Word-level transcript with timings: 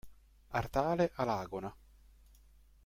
Artale 0.59 1.13
Alagona 1.21 1.69